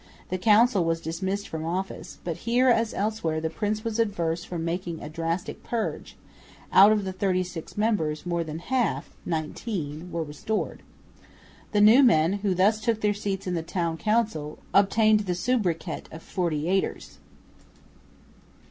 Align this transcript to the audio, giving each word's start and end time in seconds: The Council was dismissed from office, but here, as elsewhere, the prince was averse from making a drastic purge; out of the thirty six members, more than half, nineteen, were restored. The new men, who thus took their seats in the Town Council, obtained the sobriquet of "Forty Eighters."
The 0.29 0.39
Council 0.39 0.83
was 0.83 0.99
dismissed 0.99 1.47
from 1.47 1.63
office, 1.63 2.17
but 2.23 2.37
here, 2.37 2.69
as 2.69 2.91
elsewhere, 2.91 3.39
the 3.39 3.51
prince 3.51 3.83
was 3.83 3.99
averse 3.99 4.43
from 4.43 4.65
making 4.65 4.99
a 4.99 5.09
drastic 5.09 5.61
purge; 5.61 6.17
out 6.73 6.91
of 6.91 7.05
the 7.05 7.13
thirty 7.13 7.43
six 7.43 7.77
members, 7.77 8.25
more 8.25 8.43
than 8.43 8.57
half, 8.57 9.11
nineteen, 9.27 10.11
were 10.11 10.23
restored. 10.23 10.81
The 11.71 11.81
new 11.81 12.01
men, 12.01 12.33
who 12.41 12.55
thus 12.55 12.81
took 12.81 13.01
their 13.01 13.13
seats 13.13 13.45
in 13.45 13.53
the 13.53 13.61
Town 13.61 13.95
Council, 13.95 14.57
obtained 14.73 15.19
the 15.27 15.35
sobriquet 15.35 16.05
of 16.11 16.23
"Forty 16.23 16.67
Eighters." 16.67 17.19